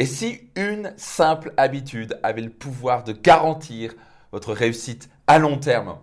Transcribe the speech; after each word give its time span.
Et 0.00 0.06
si 0.06 0.48
une 0.54 0.94
simple 0.96 1.52
habitude 1.56 2.20
avait 2.22 2.40
le 2.40 2.50
pouvoir 2.50 3.02
de 3.02 3.10
garantir 3.10 3.94
votre 4.30 4.52
réussite 4.52 5.10
à 5.26 5.40
long 5.40 5.58
terme? 5.58 5.98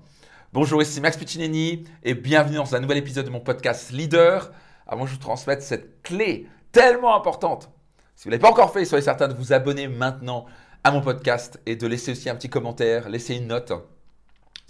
Bonjour, 0.52 0.82
ici 0.82 1.00
Max 1.00 1.16
Piccinini 1.16 1.86
et 2.04 2.14
bienvenue 2.14 2.58
dans 2.58 2.76
un 2.76 2.82
nouvel 2.82 2.98
épisode 2.98 3.24
de 3.24 3.30
mon 3.30 3.40
podcast 3.40 3.92
Leader. 3.92 4.52
Avant 4.86 5.04
que 5.04 5.12
je 5.12 5.14
vous 5.14 5.22
transmette 5.22 5.62
cette 5.62 6.02
clé 6.04 6.46
tellement 6.74 7.16
importante, 7.16 7.70
si 8.18 8.26
vous 8.26 8.32
ne 8.32 8.32
l'avez 8.32 8.42
pas 8.42 8.50
encore 8.50 8.74
fait, 8.74 8.84
soyez 8.84 9.02
certain 9.02 9.30
de 9.30 9.34
vous 9.34 9.54
abonner 9.54 9.88
maintenant 9.88 10.46
à 10.84 10.92
mon 10.92 11.00
podcast 11.00 11.58
et 11.66 11.78
de 11.78 11.88
laisser 11.88 12.12
aussi 12.12 12.30
un 12.30 12.36
petit 12.36 12.50
commentaire, 12.50 13.08
laisser 13.08 13.36
une 13.36 13.48
note. 13.48 13.72
Vous 13.72 13.80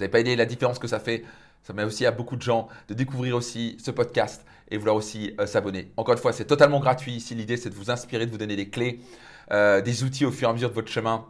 n'avez 0.01 0.11
pas 0.11 0.19
idée 0.19 0.35
la 0.35 0.45
différence 0.45 0.77
que 0.77 0.87
ça 0.87 0.99
fait. 0.99 1.25
Ça 1.63 1.73
met 1.73 1.83
aussi 1.83 2.05
à 2.05 2.11
beaucoup 2.11 2.35
de 2.35 2.43
gens 2.43 2.67
de 2.89 2.93
découvrir 2.93 3.35
aussi 3.35 3.75
ce 3.83 3.89
podcast 3.89 4.45
et 4.69 4.77
vouloir 4.77 4.95
aussi 4.95 5.33
euh, 5.39 5.45
s'abonner. 5.45 5.91
Encore 5.97 6.13
une 6.13 6.21
fois, 6.21 6.33
c'est 6.33 6.45
totalement 6.45 6.79
gratuit. 6.79 7.13
Ici, 7.13 7.35
l'idée, 7.35 7.57
c'est 7.57 7.69
de 7.69 7.75
vous 7.75 7.91
inspirer, 7.91 8.25
de 8.25 8.31
vous 8.31 8.37
donner 8.37 8.55
des 8.55 8.69
clés, 8.69 8.99
euh, 9.51 9.81
des 9.81 10.03
outils 10.03 10.25
au 10.25 10.31
fur 10.31 10.47
et 10.47 10.51
à 10.51 10.53
mesure 10.53 10.69
de 10.69 10.75
votre 10.75 10.91
chemin 10.91 11.25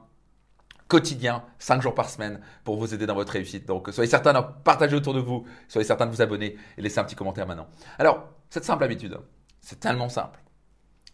quotidien, 0.87 1.43
5 1.59 1.81
jours 1.81 1.95
par 1.95 2.09
semaine, 2.09 2.39
pour 2.63 2.77
vous 2.77 2.93
aider 2.93 3.05
dans 3.05 3.15
votre 3.15 3.33
réussite. 3.33 3.65
Donc, 3.65 3.89
soyez 3.91 4.09
certain 4.09 4.33
de 4.33 4.39
partager 4.63 4.95
autour 4.95 5.13
de 5.13 5.19
vous, 5.19 5.45
soyez 5.67 5.85
certain 5.85 6.05
de 6.05 6.11
vous 6.11 6.21
abonner 6.21 6.57
et 6.77 6.81
laisser 6.81 6.99
un 6.99 7.03
petit 7.03 7.15
commentaire 7.15 7.47
maintenant. 7.47 7.67
Alors, 7.97 8.29
cette 8.49 8.65
simple 8.65 8.83
habitude, 8.83 9.17
c'est 9.61 9.79
tellement 9.79 10.09
simple. 10.09 10.39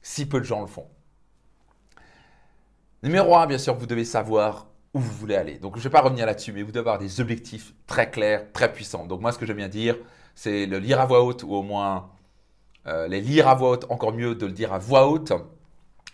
Si 0.01 0.25
peu 0.25 0.39
de 0.39 0.45
gens 0.45 0.61
le 0.61 0.67
font. 0.67 0.87
Numéro 3.03 3.35
1, 3.35 3.47
bien 3.47 3.57
sûr, 3.57 3.75
vous 3.75 3.85
devez 3.85 4.05
savoir 4.05 4.67
où 4.93 4.99
vous 4.99 5.11
voulez 5.13 5.35
aller. 5.35 5.57
Donc, 5.57 5.75
je 5.75 5.79
ne 5.79 5.83
vais 5.83 5.89
pas 5.89 6.01
revenir 6.01 6.25
là-dessus, 6.25 6.51
mais 6.51 6.63
vous 6.63 6.71
devez 6.71 6.79
avoir 6.79 6.97
des 6.97 7.21
objectifs 7.21 7.73
très 7.87 8.11
clairs, 8.11 8.51
très 8.51 8.71
puissants. 8.71 9.07
Donc, 9.07 9.21
moi, 9.21 9.31
ce 9.31 9.39
que 9.39 9.45
j'aime 9.45 9.57
bien 9.57 9.69
dire, 9.69 9.95
c'est 10.35 10.65
le 10.65 10.79
lire 10.79 10.99
à 10.99 11.05
voix 11.05 11.23
haute 11.23 11.43
ou 11.43 11.53
au 11.53 11.63
moins 11.63 12.09
euh, 12.87 13.07
les 13.07 13.21
lire 13.21 13.47
à 13.47 13.55
voix 13.55 13.71
haute, 13.71 13.85
encore 13.89 14.13
mieux 14.13 14.35
de 14.35 14.45
le 14.45 14.51
dire 14.51 14.73
à 14.73 14.79
voix 14.79 15.07
haute. 15.07 15.33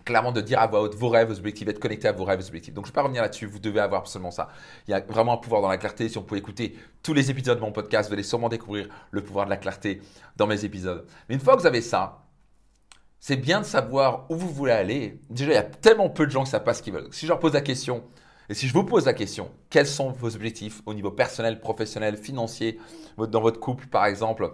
Clairement, 0.06 0.32
de 0.32 0.40
dire 0.40 0.60
à 0.60 0.68
voix 0.68 0.82
haute 0.82 0.96
vos 0.96 1.10
rêves, 1.10 1.28
vos 1.28 1.38
objectifs, 1.38 1.68
être 1.68 1.80
connecté 1.80 2.08
à 2.08 2.14
vos 2.14 2.24
rêves, 2.24 2.40
vos 2.40 2.48
objectifs. 2.48 2.74
Donc, 2.74 2.86
je 2.86 2.92
ne 2.92 2.94
vais 2.94 2.96
pas 2.96 3.04
revenir 3.04 3.22
là-dessus, 3.22 3.46
vous 3.46 3.60
devez 3.60 3.82
avoir 3.82 4.02
absolument 4.02 4.32
ça. 4.32 4.48
Il 4.88 4.92
y 4.92 4.94
a 4.94 5.02
vraiment 5.02 5.34
un 5.34 5.38
pouvoir 5.38 5.62
dans 5.62 5.68
la 5.68 5.78
clarté. 5.78 6.08
Si 6.08 6.18
on 6.18 6.24
pouvait 6.24 6.40
écouter 6.40 6.78
tous 7.04 7.14
les 7.14 7.30
épisodes 7.30 7.58
de 7.58 7.62
mon 7.62 7.74
podcast, 7.74 8.08
vous 8.08 8.14
allez 8.14 8.24
sûrement 8.24 8.48
découvrir 8.48 8.88
le 9.12 9.22
pouvoir 9.22 9.46
de 9.46 9.50
la 9.50 9.58
clarté 9.58 10.02
dans 10.38 10.48
mes 10.48 10.64
épisodes. 10.64 11.06
Mais 11.28 11.36
une 11.36 11.42
fois 11.42 11.56
que 11.56 11.62
vous 11.62 11.68
avez 11.68 11.82
ça, 11.82 12.24
c'est 13.20 13.36
bien 13.36 13.60
de 13.60 13.66
savoir 13.66 14.26
où 14.30 14.36
vous 14.36 14.50
voulez 14.50 14.72
aller. 14.72 15.20
Déjà, 15.30 15.52
il 15.52 15.56
y 15.56 15.58
a 15.58 15.64
tellement 15.64 16.10
peu 16.10 16.26
de 16.26 16.32
gens 16.32 16.44
qui 16.44 16.48
ne 16.48 16.52
savent 16.52 16.64
pas 16.64 16.74
ce 16.74 16.82
qu'ils 16.82 16.94
veulent. 16.94 17.10
Si 17.12 17.26
je 17.26 17.32
leur 17.32 17.40
pose 17.40 17.54
la 17.54 17.62
question, 17.62 18.04
et 18.50 18.54
si 18.54 18.68
je 18.68 18.74
vous 18.74 18.86
pose 18.86 19.06
la 19.06 19.14
question, 19.14 19.52
quels 19.70 19.88
sont 19.88 20.12
vos 20.12 20.34
objectifs 20.36 20.82
au 20.86 20.94
niveau 20.94 21.12
personnel, 21.12 21.60
professionnel, 21.60 22.16
financier, 22.16 22.80
dans 23.18 23.42
votre 23.42 23.60
couple 23.60 23.88
par 23.88 24.06
exemple, 24.06 24.54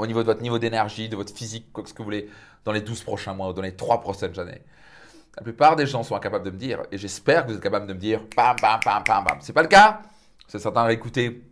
au 0.00 0.06
niveau 0.06 0.20
de 0.20 0.26
votre 0.26 0.40
niveau 0.40 0.58
d'énergie, 0.58 1.08
de 1.08 1.16
votre 1.16 1.34
physique, 1.34 1.72
quoi 1.72 1.82
que 1.82 1.90
ce 1.90 1.94
que 1.94 1.98
vous 1.98 2.04
voulez, 2.04 2.28
dans 2.64 2.72
les 2.72 2.80
12 2.80 3.02
prochains 3.02 3.34
mois 3.34 3.50
ou 3.50 3.52
dans 3.52 3.62
les 3.62 3.76
3 3.76 4.00
prochaines 4.00 4.38
années 4.38 4.62
La 5.36 5.42
plupart 5.42 5.76
des 5.76 5.86
gens 5.86 6.02
sont 6.02 6.16
incapables 6.16 6.44
de 6.44 6.50
me 6.50 6.56
dire, 6.56 6.82
et 6.90 6.96
j'espère 6.96 7.44
que 7.44 7.50
vous 7.50 7.56
êtes 7.56 7.62
capables 7.62 7.86
de 7.86 7.92
me 7.92 7.98
dire, 7.98 8.22
pam, 8.34 8.56
pam, 8.56 8.80
pam, 8.82 9.04
pam, 9.04 9.24
pam. 9.24 9.38
C'est 9.42 9.52
pas 9.52 9.62
le 9.62 9.68
cas. 9.68 10.00
C'est 10.48 10.58
certain 10.58 10.84
à 10.84 10.92
écouter 10.92 11.44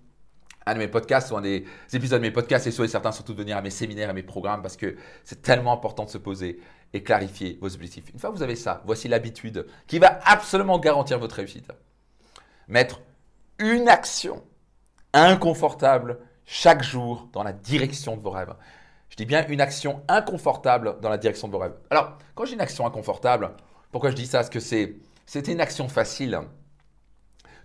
un 0.64 0.74
de 0.74 0.78
mes 0.78 0.88
podcasts 0.88 1.30
ou 1.30 1.36
un 1.36 1.42
des 1.42 1.66
épisodes 1.92 2.20
de 2.20 2.26
mes 2.26 2.30
podcasts 2.30 2.66
et 2.66 2.70
soyez 2.70 2.90
certains 2.90 3.12
surtout 3.12 3.34
de 3.34 3.38
venir 3.38 3.56
à 3.56 3.62
mes 3.62 3.70
séminaires, 3.70 4.10
à 4.10 4.12
mes 4.14 4.22
programmes 4.22 4.62
parce 4.62 4.76
que 4.76 4.96
c'est 5.24 5.42
tellement 5.42 5.72
important 5.72 6.04
de 6.04 6.10
se 6.10 6.18
poser 6.18 6.60
et 6.92 7.02
clarifier 7.02 7.58
vos 7.60 7.74
objectifs. 7.74 8.10
Une 8.12 8.18
fois 8.18 8.30
que 8.30 8.36
vous 8.36 8.42
avez 8.42 8.56
ça, 8.56 8.82
voici 8.86 9.08
l'habitude 9.08 9.66
qui 9.86 9.98
va 9.98 10.20
absolument 10.24 10.78
garantir 10.78 11.18
votre 11.18 11.36
réussite. 11.36 11.70
Mettre 12.66 13.00
une 13.58 13.88
action 13.88 14.42
inconfortable 15.12 16.18
chaque 16.50 16.82
jour 16.82 17.28
dans 17.34 17.42
la 17.42 17.52
direction 17.52 18.16
de 18.16 18.22
vos 18.22 18.30
rêves. 18.30 18.54
Je 19.10 19.16
dis 19.16 19.26
bien 19.26 19.46
une 19.48 19.60
action 19.60 20.02
inconfortable 20.08 20.96
dans 21.02 21.10
la 21.10 21.18
direction 21.18 21.46
de 21.46 21.52
vos 21.52 21.58
rêves. 21.58 21.74
Alors, 21.90 22.16
quand 22.34 22.46
j'ai 22.46 22.54
une 22.54 22.62
action 22.62 22.86
inconfortable, 22.86 23.50
pourquoi 23.92 24.10
je 24.10 24.16
dis 24.16 24.26
ça? 24.26 24.38
Parce 24.38 24.48
que 24.48 24.58
c'est, 24.58 24.96
c'était 25.26 25.52
une 25.52 25.60
action 25.60 25.88
facile. 25.88 26.40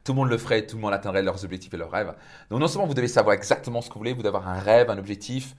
Tout 0.04 0.12
le 0.12 0.18
monde 0.18 0.30
le 0.30 0.38
ferait, 0.38 0.68
tout 0.68 0.76
le 0.76 0.82
monde 0.82 0.94
atteindrait 0.94 1.24
leurs 1.24 1.46
objectifs 1.46 1.74
et 1.74 1.78
leurs 1.78 1.92
rêves. 1.92 2.14
Donc 2.50 2.60
non 2.60 2.68
seulement 2.68 2.86
vous 2.86 2.94
devez 2.94 3.08
savoir 3.08 3.36
exactement 3.36 3.80
ce 3.80 3.88
que 3.88 3.94
vous 3.94 4.02
voulez, 4.02 4.12
vous 4.12 4.22
devez 4.22 4.36
avoir 4.36 4.50
un 4.50 4.60
rêve, 4.60 4.90
un 4.90 4.98
objectif, 4.98 5.56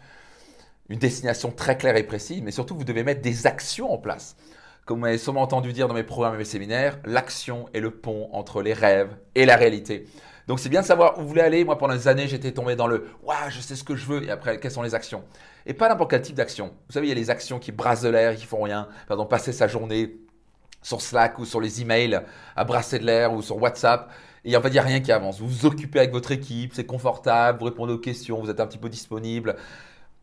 une 0.91 0.99
destination 0.99 1.51
très 1.51 1.79
claire 1.79 1.97
et 1.97 2.03
précise, 2.03 2.43
mais 2.43 2.51
surtout 2.51 2.77
vous 2.77 2.85
devez 2.85 3.05
mettre 3.05 3.23
des 3.23 3.47
actions 3.47 3.91
en 3.91 3.97
place. 3.97 4.37
Comme 4.85 4.99
vous 4.99 5.05
m'avez 5.05 5.17
sûrement 5.17 5.41
entendu 5.41 5.73
dire 5.73 5.89
dans 5.89 5.95
mes 5.95 6.03
programmes 6.05 6.35
et 6.35 6.39
mes 6.39 6.45
séminaires, 6.45 6.99
l'action 7.07 7.71
est 7.73 7.81
le 7.81 7.91
pont 7.91 8.29
entre 8.33 8.61
les 8.61 8.75
rêves 8.75 9.17
et 9.35 9.47
la 9.47 9.57
réalité. 9.57 10.07
Donc 10.47 10.61
c'est 10.61 10.69
bien 10.69 10.83
de 10.83 10.87
savoir 10.87 11.19
où 11.19 11.23
vous 11.23 11.29
voulez 11.29 11.41
aller. 11.41 11.65
Moi 11.65 11.79
pendant 11.79 11.95
des 11.95 12.09
années 12.09 12.29
j'étais 12.29 12.53
tombé 12.53 12.77
dans 12.77 12.87
le 12.87 13.09
waouh 13.23 13.51
je 13.51 13.61
sais 13.61 13.77
ce 13.77 13.85
que 13.85 13.97
je 13.97 14.07
veux 14.07 14.25
et 14.25 14.31
après 14.31 14.61
quelles 14.61 14.71
sont 14.71 14.83
les 14.83 14.95
actions? 14.95 15.25
Et 15.67 15.75
pas 15.75 15.89
n'importe 15.89 16.11
quel 16.11 16.23
type 16.23 16.37
d'action. 16.37 16.73
Vous 16.89 16.93
savez 16.93 17.07
il 17.07 17.11
y 17.11 17.13
a 17.13 17.17
les 17.17 17.31
actions 17.31 17.59
qui 17.59 17.73
brassent 17.73 18.03
de 18.03 18.11
l'air, 18.11 18.37
qui 18.37 18.45
font 18.45 18.63
rien. 18.63 18.89
Par 19.07 19.17
exemple 19.17 19.31
passer 19.31 19.53
sa 19.53 19.69
journée 19.69 20.17
sur 20.83 21.01
Slack 21.01 21.39
ou 21.39 21.45
sur 21.45 21.61
les 21.61 21.81
emails 21.81 22.21
à 22.55 22.65
brasser 22.65 22.99
de 22.99 23.07
l'air 23.07 23.33
ou 23.33 23.43
sur 23.43 23.61
WhatsApp. 23.61 24.11
Et 24.45 24.55
en 24.57 24.61
fait, 24.61 24.69
il 24.69 24.73
n'y 24.73 24.79
a 24.79 24.83
rien 24.83 25.01
qui 25.01 25.11
avance. 25.11 25.41
Vous 25.41 25.49
vous 25.49 25.67
occupez 25.67 26.01
avec 26.01 26.13
votre 26.13 26.31
équipe, 26.31 26.73
c'est 26.75 26.85
confortable, 26.85 27.59
vous 27.59 27.65
répondez 27.65 27.95
aux 27.95 27.99
questions, 27.99 28.41
vous 28.41 28.51
êtes 28.51 28.61
un 28.61 28.67
petit 28.67 28.77
peu 28.77 28.91
disponible. 28.91 29.57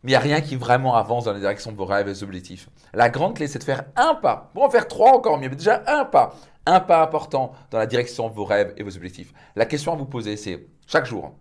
Mais 0.03 0.11
il 0.11 0.13
n'y 0.13 0.15
a 0.15 0.19
rien 0.19 0.41
qui 0.41 0.55
vraiment 0.55 0.95
avance 0.95 1.25
dans 1.25 1.33
la 1.33 1.39
direction 1.39 1.71
de 1.71 1.77
vos 1.77 1.85
rêves 1.85 2.07
et 2.07 2.13
vos 2.13 2.23
objectifs. 2.23 2.69
La 2.93 3.09
grande 3.09 3.35
clé, 3.35 3.47
c'est 3.47 3.59
de 3.59 3.63
faire 3.63 3.85
un 3.95 4.15
pas. 4.15 4.51
Bon, 4.53 4.69
faire 4.69 4.87
trois 4.87 5.13
encore 5.13 5.39
mieux, 5.39 5.49
mais 5.49 5.55
déjà 5.55 5.83
un 5.87 6.05
pas. 6.05 6.35
Un 6.65 6.79
pas 6.79 7.01
important 7.01 7.53
dans 7.71 7.79
la 7.79 7.87
direction 7.87 8.29
de 8.29 8.33
vos 8.33 8.45
rêves 8.45 8.73
et 8.77 8.83
vos 8.83 8.95
objectifs. 8.95 9.33
La 9.55 9.65
question 9.65 9.93
à 9.93 9.95
vous 9.95 10.05
poser, 10.05 10.37
c'est 10.37 10.67
chaque 10.85 11.05
jour, 11.05 11.33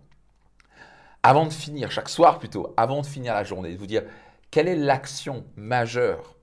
avant 1.23 1.45
de 1.45 1.53
finir, 1.53 1.91
chaque 1.91 2.09
soir 2.09 2.39
plutôt, 2.39 2.73
avant 2.77 3.01
de 3.01 3.05
finir 3.05 3.33
la 3.33 3.43
journée, 3.43 3.73
de 3.73 3.77
vous 3.77 3.85
dire 3.85 4.03
quelle 4.49 4.67
est 4.67 4.75
l'action 4.75 5.45
majeure, 5.55 6.37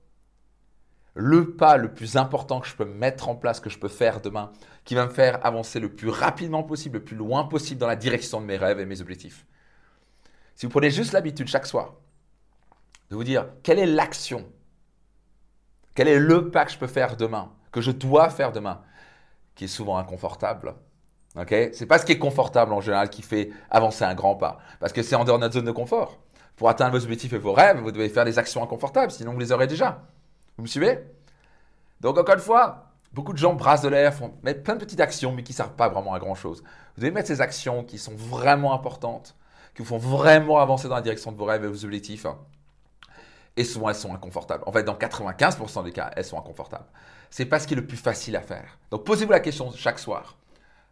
le 1.13 1.55
pas 1.55 1.75
le 1.75 1.93
plus 1.93 2.15
important 2.15 2.61
que 2.61 2.67
je 2.67 2.75
peux 2.75 2.85
mettre 2.85 3.27
en 3.27 3.35
place, 3.35 3.59
que 3.59 3.69
je 3.69 3.77
peux 3.77 3.89
faire 3.89 4.21
demain, 4.21 4.51
qui 4.85 4.95
va 4.95 5.05
me 5.05 5.11
faire 5.11 5.45
avancer 5.45 5.79
le 5.79 5.93
plus 5.93 6.09
rapidement 6.09 6.63
possible, 6.63 6.99
le 6.99 7.03
plus 7.03 7.17
loin 7.17 7.43
possible 7.43 7.79
dans 7.79 7.87
la 7.87 7.97
direction 7.97 8.39
de 8.39 8.45
mes 8.45 8.57
rêves 8.57 8.79
et 8.79 8.85
mes 8.85 9.01
objectifs? 9.01 9.45
Si 10.55 10.65
vous 10.65 10.71
prenez 10.71 10.91
juste 10.91 11.11
l'habitude 11.11 11.47
chaque 11.47 11.67
soir 11.67 11.95
de 13.09 13.15
vous 13.15 13.23
dire 13.23 13.47
quelle 13.63 13.79
est 13.79 13.85
l'action, 13.85 14.49
quel 15.95 16.07
est 16.07 16.19
le 16.19 16.49
pas 16.49 16.65
que 16.65 16.71
je 16.71 16.77
peux 16.77 16.87
faire 16.87 17.17
demain, 17.17 17.51
que 17.71 17.81
je 17.81 17.91
dois 17.91 18.29
faire 18.29 18.51
demain, 18.51 18.81
qui 19.55 19.65
est 19.65 19.67
souvent 19.67 19.97
inconfortable. 19.97 20.75
Ok? 21.35 21.53
C'est 21.73 21.85
pas 21.85 21.99
ce 21.99 22.05
qui 22.05 22.13
est 22.13 22.19
confortable 22.19 22.73
en 22.73 22.81
général 22.81 23.09
qui 23.09 23.21
fait 23.21 23.51
avancer 23.69 24.03
un 24.03 24.15
grand 24.15 24.35
pas, 24.35 24.59
parce 24.79 24.93
que 24.93 25.03
c'est 25.03 25.15
en 25.15 25.23
dehors 25.25 25.37
de 25.37 25.43
notre 25.43 25.53
zone 25.55 25.65
de 25.65 25.71
confort. 25.71 26.17
Pour 26.55 26.69
atteindre 26.69 26.97
vos 26.97 27.03
objectifs 27.03 27.31
et 27.33 27.37
vos 27.37 27.53
rêves, 27.53 27.79
vous 27.79 27.91
devez 27.91 28.09
faire 28.09 28.25
des 28.25 28.37
actions 28.37 28.63
inconfortables, 28.63 29.11
sinon 29.11 29.33
vous 29.33 29.39
les 29.39 29.51
aurez 29.51 29.67
déjà. 29.67 30.01
Vous 30.57 30.63
me 30.63 30.67
suivez? 30.67 30.99
Donc 32.01 32.17
encore 32.17 32.35
une 32.35 32.41
fois, 32.41 32.91
beaucoup 33.13 33.31
de 33.31 33.37
gens 33.37 33.53
brassent 33.53 33.81
de 33.81 33.89
l'air, 33.89 34.13
font 34.13 34.33
mettre 34.43 34.63
plein 34.63 34.75
de 34.75 34.79
petites 34.79 34.99
actions, 34.99 35.31
mais 35.31 35.43
qui 35.43 35.53
ne 35.53 35.55
servent 35.55 35.75
pas 35.75 35.87
vraiment 35.87 36.13
à 36.13 36.19
grand 36.19 36.35
chose. 36.35 36.63
Vous 36.95 37.01
devez 37.01 37.11
mettre 37.11 37.27
ces 37.27 37.39
actions 37.39 37.83
qui 37.83 37.97
sont 37.97 38.15
vraiment 38.15 38.73
importantes, 38.73 39.35
qui 39.73 39.83
vous 39.83 39.87
font 39.87 39.97
vraiment 39.97 40.59
avancer 40.59 40.89
dans 40.89 40.95
la 40.95 41.01
direction 41.01 41.31
de 41.31 41.37
vos 41.37 41.45
rêves 41.45 41.63
et 41.63 41.67
vos 41.67 41.85
objectifs. 41.85 42.25
Et 43.59 43.65
souvent, 43.65 43.89
elles 43.89 43.95
sont 43.95 44.13
inconfortables. 44.15 44.63
En 44.67 44.71
fait, 44.71 44.83
dans 44.83 44.95
95% 44.95 45.83
des 45.83 45.91
cas, 45.91 46.11
elles 46.15 46.23
sont 46.23 46.39
inconfortables. 46.39 46.85
C'est 47.29 47.43
pas 47.43 47.59
ce 47.59 47.67
qui 47.67 47.73
est 47.73 47.75
le 47.75 47.85
plus 47.85 47.97
facile 47.97 48.37
à 48.37 48.41
faire. 48.41 48.79
Donc, 48.89 49.03
posez-vous 49.03 49.33
la 49.33 49.41
question 49.41 49.69
chaque 49.73 49.99
soir, 49.99 50.37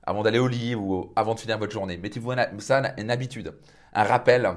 avant 0.03 0.21
d'aller 0.21 0.37
au 0.37 0.49
lit 0.49 0.75
ou 0.75 1.13
avant 1.15 1.33
de 1.33 1.39
finir 1.39 1.57
votre 1.57 1.71
journée. 1.71 1.95
Mettez-vous 1.95 2.33
ça 2.59 2.93
une 2.97 3.09
habitude, 3.09 3.55
un 3.93 4.03
rappel. 4.03 4.51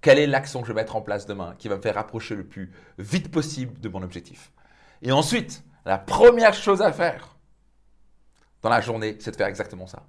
Quelle 0.00 0.18
est 0.18 0.26
l'action 0.26 0.60
que 0.60 0.66
je 0.66 0.72
vais 0.72 0.80
mettre 0.80 0.96
en 0.96 1.00
place 1.00 1.24
demain 1.24 1.54
qui 1.56 1.68
va 1.68 1.76
me 1.76 1.80
faire 1.80 1.94
rapprocher 1.94 2.34
le 2.34 2.44
plus 2.44 2.72
vite 2.98 3.30
possible 3.30 3.78
de 3.78 3.88
mon 3.88 4.02
objectif? 4.02 4.50
Et 5.00 5.12
ensuite, 5.12 5.62
la 5.84 5.98
première 5.98 6.52
chose 6.52 6.82
à 6.82 6.90
faire 6.90 7.36
dans 8.62 8.70
la 8.70 8.80
journée, 8.80 9.16
c'est 9.20 9.30
de 9.30 9.36
faire 9.36 9.46
exactement 9.46 9.86
ça. 9.86 10.02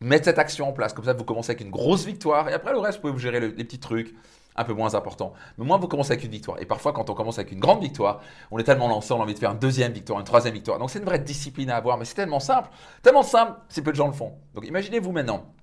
Mettre 0.00 0.24
cette 0.24 0.38
action 0.38 0.70
en 0.70 0.72
place. 0.72 0.94
Comme 0.94 1.04
ça, 1.04 1.12
vous 1.12 1.24
commencez 1.24 1.50
avec 1.50 1.60
une 1.60 1.70
grosse 1.70 2.06
victoire. 2.06 2.48
Et 2.48 2.54
après, 2.54 2.72
le 2.72 2.78
reste, 2.78 2.96
vous 2.96 3.02
pouvez 3.02 3.12
vous 3.12 3.18
gérer 3.18 3.40
les 3.40 3.50
petits 3.50 3.78
trucs 3.78 4.14
un 4.56 4.64
peu 4.64 4.72
moins 4.72 4.94
importants. 4.94 5.32
Mais 5.58 5.64
moi, 5.64 5.78
vous 5.78 5.88
commencez 5.88 6.12
avec 6.12 6.24
une 6.24 6.30
victoire. 6.30 6.60
Et 6.60 6.66
parfois, 6.66 6.92
quand 6.92 7.08
on 7.10 7.14
commence 7.14 7.38
avec 7.38 7.52
une 7.52 7.60
grande 7.60 7.82
victoire, 7.82 8.20
on 8.50 8.58
est 8.58 8.64
tellement 8.64 8.88
lancé, 8.88 9.12
on 9.12 9.20
a 9.20 9.22
envie 9.22 9.34
de 9.34 9.38
faire 9.38 9.52
une 9.52 9.58
deuxième 9.58 9.92
victoire, 9.92 10.18
une 10.18 10.24
troisième 10.24 10.54
victoire. 10.54 10.78
Donc, 10.78 10.90
c'est 10.90 10.98
une 10.98 11.04
vraie 11.04 11.18
discipline 11.18 11.70
à 11.70 11.76
avoir. 11.76 11.98
Mais 11.98 12.04
c'est 12.04 12.14
tellement 12.14 12.40
simple. 12.40 12.68
Tellement 13.02 13.22
simple, 13.22 13.58
si 13.68 13.82
peu 13.82 13.92
de 13.92 13.96
gens 13.96 14.06
le 14.06 14.12
font. 14.12 14.34
Donc, 14.54 14.66
imaginez-vous 14.66 15.12
maintenant. 15.12 15.54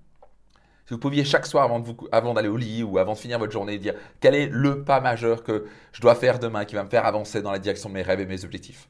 Si 0.87 0.95
vous 0.95 0.99
pouviez 0.99 1.23
chaque 1.23 1.45
soir 1.45 1.65
avant, 1.65 1.83
avant 2.11 2.33
d'aller 2.33 2.47
au 2.47 2.57
lit 2.57 2.81
ou 2.81 2.97
avant 2.97 3.13
de 3.13 3.17
finir 3.19 3.37
votre 3.37 3.51
journée 3.51 3.77
dire 3.77 3.93
quel 4.19 4.33
est 4.33 4.47
le 4.47 4.83
pas 4.83 4.99
majeur 4.99 5.43
que 5.43 5.67
je 5.91 6.01
dois 6.01 6.15
faire 6.15 6.39
demain 6.39 6.65
qui 6.65 6.73
va 6.73 6.83
me 6.83 6.89
faire 6.89 7.05
avancer 7.05 7.43
dans 7.43 7.51
la 7.51 7.59
direction 7.59 7.89
de 7.89 7.93
mes 7.93 8.01
rêves 8.01 8.21
et 8.21 8.25
mes 8.25 8.43
objectifs? 8.43 8.89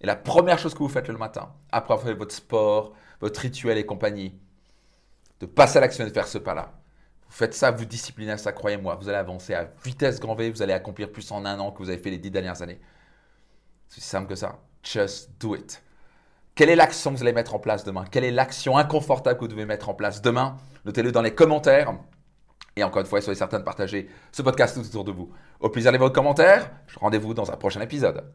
Et 0.00 0.06
la 0.06 0.14
première 0.14 0.60
chose 0.60 0.74
que 0.74 0.78
vous 0.78 0.88
faites 0.88 1.08
le 1.08 1.16
matin, 1.16 1.52
après 1.72 1.94
avoir 1.94 2.06
fait 2.06 2.14
votre 2.14 2.34
sport, 2.34 2.92
votre 3.20 3.40
rituel 3.40 3.78
et 3.78 3.86
compagnie, 3.86 4.38
de 5.40 5.46
passer 5.46 5.78
à 5.78 5.80
l'action 5.80 6.04
et 6.04 6.08
de 6.08 6.12
faire 6.12 6.28
ce 6.28 6.38
pas-là. 6.38 6.72
Faites 7.34 7.54
ça, 7.54 7.72
vous 7.72 7.84
disciplinez 7.84 8.30
à 8.30 8.38
ça, 8.38 8.52
croyez-moi, 8.52 8.94
vous 8.94 9.08
allez 9.08 9.18
avancer 9.18 9.54
à 9.54 9.68
vitesse 9.84 10.20
grand 10.20 10.36
V, 10.36 10.50
vous 10.50 10.62
allez 10.62 10.72
accomplir 10.72 11.10
plus 11.10 11.32
en 11.32 11.44
un 11.44 11.58
an 11.58 11.72
que 11.72 11.78
vous 11.78 11.88
avez 11.88 11.98
fait 11.98 12.10
les 12.10 12.18
dix 12.18 12.30
dernières 12.30 12.62
années. 12.62 12.78
C'est 13.88 14.02
simple 14.02 14.28
que 14.28 14.36
ça. 14.36 14.60
Just 14.84 15.30
do 15.40 15.56
it. 15.56 15.82
Quelle 16.54 16.70
est 16.70 16.76
l'action 16.76 17.10
que 17.10 17.16
vous 17.16 17.24
allez 17.24 17.32
mettre 17.32 17.56
en 17.56 17.58
place 17.58 17.82
demain? 17.82 18.04
Quelle 18.08 18.22
est 18.22 18.30
l'action 18.30 18.78
inconfortable 18.78 19.36
que 19.36 19.46
vous 19.46 19.48
devez 19.48 19.64
mettre 19.64 19.88
en 19.88 19.94
place 19.94 20.22
demain? 20.22 20.58
Notez-le 20.84 21.10
dans 21.10 21.22
les 21.22 21.34
commentaires. 21.34 21.92
Et 22.76 22.84
encore 22.84 23.00
une 23.00 23.08
fois, 23.08 23.20
soyez 23.20 23.36
certain 23.36 23.58
de 23.58 23.64
partager 23.64 24.08
ce 24.30 24.40
podcast 24.42 24.76
tout 24.76 24.86
autour 24.86 25.02
de 25.02 25.10
vous. 25.10 25.32
Au 25.58 25.70
plaisir 25.70 25.90
de 25.90 25.98
vos 25.98 26.10
commentaires. 26.10 26.70
Rendez-vous 27.00 27.34
dans 27.34 27.50
un 27.50 27.56
prochain 27.56 27.80
épisode. 27.80 28.32